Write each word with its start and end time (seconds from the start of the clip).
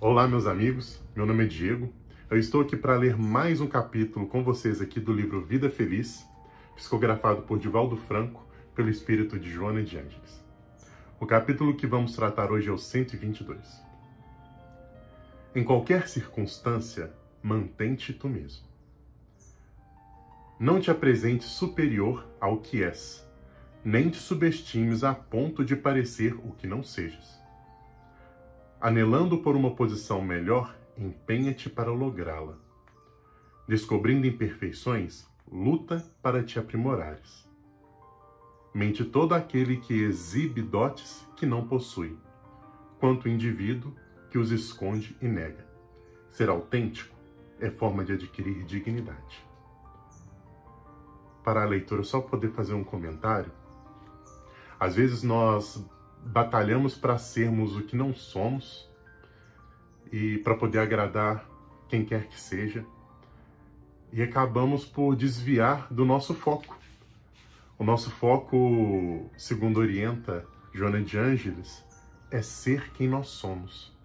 Olá, 0.00 0.28
meus 0.28 0.46
amigos. 0.46 1.02
Meu 1.16 1.26
nome 1.26 1.42
é 1.42 1.46
Diego. 1.48 1.92
Eu 2.30 2.38
estou 2.38 2.60
aqui 2.60 2.76
para 2.76 2.94
ler 2.94 3.18
mais 3.18 3.60
um 3.60 3.66
capítulo 3.66 4.28
com 4.28 4.44
vocês 4.44 4.80
aqui 4.80 5.00
do 5.00 5.12
livro 5.12 5.44
Vida 5.44 5.68
Feliz, 5.68 6.24
psicografado 6.76 7.42
por 7.42 7.58
Divaldo 7.58 7.96
Franco, 7.96 8.46
pelo 8.76 8.88
espírito 8.90 9.36
de 9.40 9.50
Joana 9.50 9.82
de 9.82 9.98
Ângeles. 9.98 10.40
O 11.18 11.26
capítulo 11.26 11.74
que 11.74 11.84
vamos 11.84 12.14
tratar 12.14 12.52
hoje 12.52 12.68
é 12.68 12.72
o 12.72 12.78
122. 12.78 13.58
Em 15.52 15.64
qualquer 15.64 16.06
circunstância, 16.06 17.12
mantente 17.42 18.12
tu 18.12 18.28
mesmo. 18.28 18.68
Não 20.60 20.80
te 20.80 20.92
apresentes 20.92 21.48
superior 21.48 22.24
ao 22.40 22.58
que 22.58 22.84
és, 22.84 23.28
nem 23.84 24.10
te 24.10 24.18
subestimes 24.18 25.02
a 25.02 25.12
ponto 25.12 25.64
de 25.64 25.74
parecer 25.74 26.36
o 26.36 26.52
que 26.52 26.68
não 26.68 26.84
sejas. 26.84 27.47
Anelando 28.80 29.38
por 29.38 29.56
uma 29.56 29.74
posição 29.74 30.22
melhor, 30.22 30.72
empenha-te 30.96 31.68
para 31.68 31.90
lográ-la. 31.90 32.56
Descobrindo 33.66 34.24
imperfeições, 34.24 35.26
luta 35.50 36.08
para 36.22 36.44
te 36.44 36.60
aprimorares. 36.60 37.48
Mente 38.72 39.04
todo 39.04 39.34
aquele 39.34 39.78
que 39.78 40.04
exibe 40.04 40.62
dotes 40.62 41.26
que 41.34 41.44
não 41.44 41.66
possui, 41.66 42.16
quanto 43.00 43.24
o 43.24 43.28
indivíduo 43.28 43.92
que 44.30 44.38
os 44.38 44.52
esconde 44.52 45.16
e 45.20 45.26
nega. 45.26 45.66
Ser 46.30 46.48
autêntico 46.48 47.16
é 47.58 47.70
forma 47.70 48.04
de 48.04 48.12
adquirir 48.12 48.64
dignidade. 48.64 49.44
Para 51.42 51.64
a 51.64 51.66
leitura, 51.66 52.04
só 52.04 52.20
poder 52.20 52.52
fazer 52.52 52.74
um 52.74 52.84
comentário. 52.84 53.50
Às 54.78 54.94
vezes 54.94 55.24
nós 55.24 55.84
batalhamos 56.28 56.94
para 56.94 57.16
sermos 57.16 57.74
o 57.74 57.82
que 57.82 57.96
não 57.96 58.14
somos 58.14 58.88
e 60.12 60.38
para 60.38 60.54
poder 60.54 60.78
agradar 60.78 61.48
quem 61.88 62.04
quer 62.04 62.28
que 62.28 62.38
seja 62.38 62.84
e 64.12 64.22
acabamos 64.22 64.84
por 64.84 65.16
desviar 65.16 65.86
do 65.90 66.04
nosso 66.04 66.34
foco. 66.34 66.78
O 67.78 67.84
nosso 67.84 68.10
foco, 68.10 69.30
segundo 69.36 69.80
orienta 69.80 70.46
Joana 70.74 71.00
de 71.00 71.18
Ângeles, 71.18 71.84
é 72.30 72.42
ser 72.42 72.92
quem 72.92 73.08
nós 73.08 73.28
somos. 73.28 73.96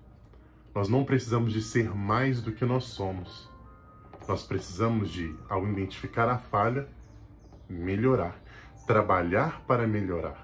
Nós 0.74 0.88
não 0.88 1.04
precisamos 1.04 1.52
de 1.52 1.62
ser 1.62 1.94
mais 1.94 2.42
do 2.42 2.54
que 2.54 2.66
nós 2.66 2.86
somos. 2.86 3.50
Nós 4.28 4.44
precisamos 4.44 5.12
de, 5.12 5.36
ao 5.50 5.68
identificar 5.68 6.30
a 6.30 6.38
falha, 6.38 6.88
melhorar, 7.70 8.42
trabalhar 8.86 9.62
para 9.68 9.86
melhorar 9.86 10.43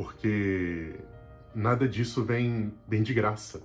porque 0.00 0.98
nada 1.54 1.86
disso 1.86 2.24
vem, 2.24 2.72
vem 2.88 3.02
de 3.02 3.12
graça. 3.12 3.60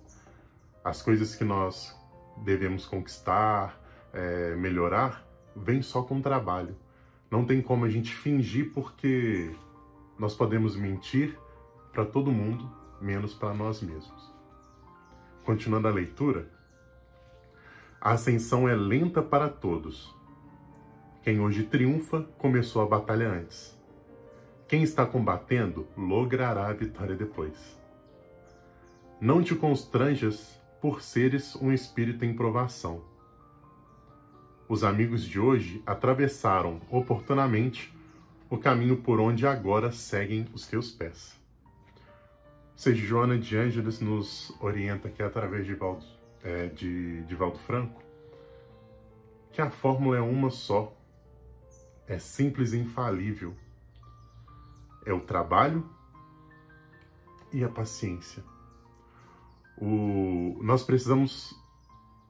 As 0.83 1.02
coisas 1.02 1.33
que 1.33 1.45
nós 1.45 1.97
devemos 2.44 2.86
conquistar, 2.86 3.81
é, 4.11 4.53
melhorar, 4.58 5.25
vem 5.55 5.81
só 5.81 6.03
com 6.03 6.19
trabalho. 6.19 6.75
Não 7.31 7.45
tem 7.45 7.61
como 7.61 7.86
a 7.86 7.89
gente 7.89 8.14
fingir 8.14 8.73
porque 8.73 9.55
nós 10.19 10.36
podemos 10.36 10.75
mentir 10.75 11.39
para 11.94 12.03
todo 12.03 12.33
mundo, 12.33 12.70
menos 12.99 13.33
para 13.33 13.53
nós 13.53 13.81
mesmos. 13.81 14.30
Continuando 15.45 15.88
a 15.88 15.92
leitura, 15.92 16.52
a 18.02 18.11
ascensão 18.11 18.67
é 18.67 18.75
lenta 18.75 19.22
para 19.22 19.47
todos. 19.47 20.14
Quem 21.23 21.39
hoje 21.39 21.64
triunfa 21.64 22.23
começou 22.38 22.81
a 22.81 22.86
batalha 22.86 23.30
antes. 23.30 23.75
Quem 24.67 24.83
está 24.83 25.05
combatendo 25.05 25.88
logrará 25.95 26.67
a 26.67 26.73
vitória 26.73 27.16
depois. 27.16 27.80
Não 29.21 29.43
te 29.43 29.55
constranjas 29.55 30.59
por 30.81 31.02
seres 31.02 31.55
um 31.55 31.71
espírito 31.71 32.26
em 32.26 32.36
provação. 32.36 33.04
Os 34.67 34.83
amigos 34.83 35.23
de 35.23 35.39
hoje 35.39 35.83
atravessaram 35.86 36.81
oportunamente 36.89 37.93
o 38.49 38.58
caminho 38.58 38.98
por 38.98 39.20
onde 39.20 39.45
agora 39.45 39.92
seguem 39.92 40.48
os 40.54 40.65
teus 40.67 40.92
pés. 40.92 41.39
Seja 42.75 43.05
Joana 43.05 43.37
de 43.37 43.55
Ângeles 43.55 43.99
nos 43.99 44.55
orienta 44.59 45.08
aqui 45.08 45.21
através 45.21 45.65
de 45.65 45.75
Valdo, 45.75 46.05
é, 46.43 46.67
de, 46.67 47.23
de 47.23 47.36
Valdo 47.36 47.59
Franco 47.59 48.05
que 49.55 49.61
a 49.61 49.70
fórmula 49.70 50.17
é 50.17 50.20
uma 50.20 50.49
só, 50.49 50.93
é 52.05 52.20
simples 52.20 52.73
e 52.73 52.77
infalível 52.77 53.55
é 55.05 55.14
o 55.14 55.20
trabalho 55.20 55.88
e 57.52 57.64
a 57.64 57.70
paciência. 57.70 58.43
O, 59.77 60.58
nós 60.61 60.83
precisamos 60.83 61.54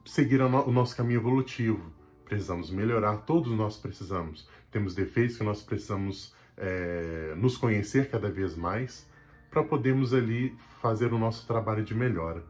seguir 0.05 0.41
o 0.41 0.71
nosso 0.71 0.95
caminho 0.95 1.19
evolutivo, 1.19 1.91
precisamos 2.25 2.69
melhorar, 2.69 3.17
todos 3.17 3.51
nós 3.51 3.77
precisamos. 3.77 4.47
Temos 4.71 4.93
defeitos 4.93 5.37
que 5.37 5.43
nós 5.43 5.61
precisamos 5.61 6.35
é, 6.57 7.33
nos 7.37 7.57
conhecer 7.57 8.09
cada 8.09 8.29
vez 8.29 8.55
mais 8.55 9.09
para 9.49 9.63
podermos 9.63 10.13
ali 10.13 10.55
fazer 10.81 11.13
o 11.13 11.17
nosso 11.17 11.47
trabalho 11.47 11.83
de 11.83 11.95
melhora. 11.95 12.43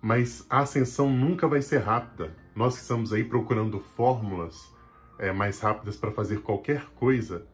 Mas 0.00 0.46
a 0.48 0.60
ascensão 0.60 1.10
nunca 1.10 1.46
vai 1.46 1.62
ser 1.62 1.78
rápida. 1.78 2.34
Nós 2.54 2.74
que 2.74 2.82
estamos 2.82 3.12
aí 3.12 3.24
procurando 3.24 3.80
fórmulas 3.80 4.72
é, 5.18 5.32
mais 5.32 5.60
rápidas 5.60 5.96
para 5.96 6.10
fazer 6.10 6.40
qualquer 6.40 6.86
coisa, 6.94 7.46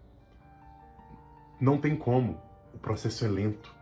não 1.61 1.79
tem 1.79 1.95
como. 1.95 2.41
O 2.73 2.79
processo 2.79 3.25
é 3.25 3.29
lento. 3.29 3.75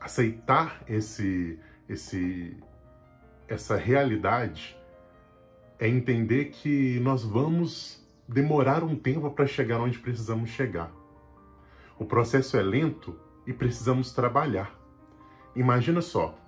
Aceitar 0.00 0.82
esse, 0.88 1.58
esse, 1.88 2.56
essa 3.48 3.76
realidade 3.76 4.76
é 5.78 5.88
entender 5.88 6.46
que 6.46 6.98
nós 7.00 7.22
vamos 7.24 8.04
demorar 8.28 8.82
um 8.82 8.96
tempo 8.96 9.30
para 9.30 9.46
chegar 9.46 9.80
onde 9.80 9.98
precisamos 9.98 10.50
chegar. 10.50 10.90
O 11.98 12.04
processo 12.04 12.56
é 12.56 12.62
lento 12.62 13.18
e 13.46 13.52
precisamos 13.52 14.12
trabalhar. 14.12 14.74
Imagina 15.54 16.02
só, 16.02 16.38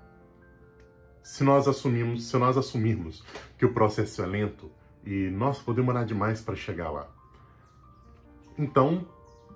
se 1.23 1.45
nós 1.45 1.69
assumimos, 1.69 2.29
se 2.29 2.37
nós 2.37 2.57
assumirmos 2.57 3.25
que 3.57 3.65
o 3.65 3.73
processo 3.73 4.23
é 4.23 4.27
lento 4.27 4.71
e 5.05 5.31
nós 5.31 5.59
podemos 5.59 5.87
demorar 5.87 6.05
demais 6.05 6.41
para 6.41 6.55
chegar 6.55 6.91
lá. 6.91 7.09
Então, 8.59 9.07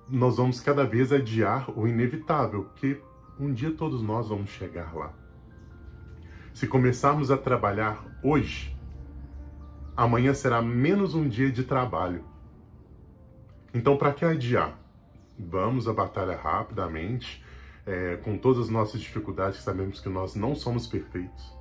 nós 0.09 0.37
vamos 0.37 0.59
cada 0.59 0.85
vez 0.85 1.11
adiar 1.11 1.69
o 1.77 1.87
inevitável, 1.87 2.69
que 2.75 3.01
um 3.39 3.53
dia 3.53 3.71
todos 3.71 4.01
nós 4.01 4.29
vamos 4.29 4.49
chegar 4.49 4.93
lá. 4.93 5.13
Se 6.53 6.67
começarmos 6.67 7.31
a 7.31 7.37
trabalhar 7.37 8.05
hoje, 8.21 8.75
amanhã 9.97 10.33
será 10.33 10.61
menos 10.61 11.15
um 11.15 11.27
dia 11.27 11.51
de 11.51 11.63
trabalho. 11.63 12.23
Então, 13.73 13.97
para 13.97 14.13
que 14.13 14.23
adiar? 14.23 14.77
Vamos 15.37 15.87
à 15.87 15.93
batalha 15.93 16.35
rapidamente, 16.37 17.43
é, 17.85 18.17
com 18.17 18.37
todas 18.37 18.65
as 18.65 18.69
nossas 18.69 19.01
dificuldades, 19.01 19.61
sabemos 19.61 19.99
que 19.99 20.09
nós 20.09 20.35
não 20.35 20.53
somos 20.53 20.85
perfeitos. 20.85 21.57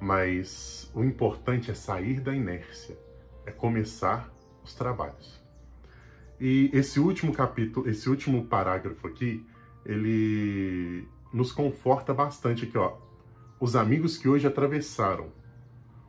Mas 0.00 0.90
o 0.94 1.04
importante 1.04 1.70
é 1.70 1.74
sair 1.74 2.20
da 2.20 2.34
inércia, 2.34 2.98
é 3.44 3.52
começar 3.52 4.32
os 4.62 4.74
trabalhos. 4.74 5.43
E 6.40 6.70
esse 6.72 6.98
último 6.98 7.32
capítulo, 7.32 7.88
esse 7.88 8.08
último 8.08 8.44
parágrafo 8.46 9.06
aqui, 9.06 9.44
ele 9.84 11.06
nos 11.32 11.52
conforta 11.52 12.12
bastante 12.12 12.64
aqui, 12.64 12.76
ó. 12.76 12.96
Os 13.60 13.76
amigos 13.76 14.18
que 14.18 14.28
hoje 14.28 14.46
atravessaram 14.46 15.28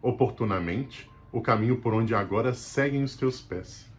oportunamente 0.02 1.10
o 1.32 1.42
caminho 1.42 1.78
por 1.78 1.94
onde 1.94 2.14
agora 2.16 2.54
seguem 2.54 3.04
os 3.04 3.16
teus 3.16 3.42
pés. 3.42 3.92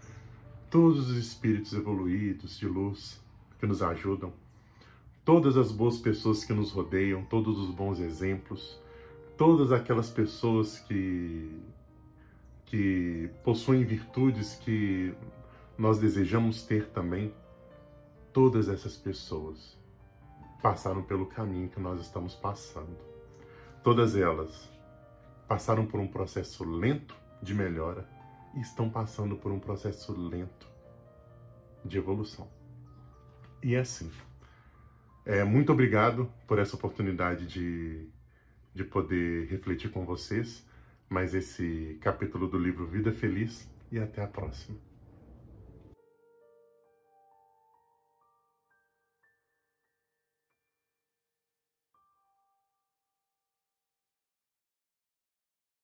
Todos 0.71 1.11
os 1.11 1.17
espíritos 1.17 1.73
evoluídos 1.73 2.59
de 2.59 2.67
luz 2.67 3.23
que 3.59 3.67
nos 3.67 3.83
ajudam, 3.83 4.33
todas 5.25 5.57
as 5.57 5.73
boas 5.73 5.99
pessoas 5.99 6.45
que 6.45 6.53
nos 6.53 6.71
rodeiam, 6.73 7.25
todos 7.25 7.59
os 7.59 7.71
bons 7.71 8.01
exemplos, 8.01 8.81
todas 9.37 9.73
aquelas 9.73 10.11
pessoas 10.11 10.79
que 10.81 11.51
que 12.67 13.31
possuem 13.45 13.85
virtudes 13.85 14.57
que 14.57 15.15
nós 15.79 15.99
desejamos 15.99 16.63
ter 16.63 16.89
também 16.89 17.35
todas 18.33 18.69
essas 18.69 18.97
pessoas 18.97 19.79
passaram 20.63 21.03
pelo 21.03 21.27
caminho 21.27 21.69
que 21.69 21.81
nós 21.81 22.01
estamos 22.01 22.35
passando. 22.35 22.97
Todas 23.83 24.17
elas 24.17 24.71
passaram 25.47 25.87
por 25.87 26.01
um 26.01 26.09
processo 26.09 26.65
lento 26.65 27.15
de 27.43 27.55
melhora 27.55 28.09
e 28.55 28.61
estão 28.61 28.91
passando 28.91 29.37
por 29.37 29.53
um 29.53 29.61
processo 29.61 30.13
lento 30.13 30.67
de 31.85 31.99
evolução. 31.99 32.49
E 33.63 33.75
é 33.75 33.81
assim. 33.81 34.11
É, 35.25 35.45
muito 35.45 35.73
obrigado 35.73 36.31
por 36.47 36.59
essa 36.59 36.77
oportunidade 36.77 37.47
de, 37.47 38.09
de 38.75 38.85
poder 38.85 39.47
refletir 39.49 39.91
com 39.91 40.05
vocês 40.05 40.67
mais 41.09 41.35
esse 41.35 41.99
capítulo 42.01 42.49
do 42.49 42.59
livro 42.59 42.87
Vida 42.87 43.13
Feliz 43.13 43.69
e 43.91 43.99
até 43.99 44.23
a 44.23 44.27
próxima. 44.27 44.79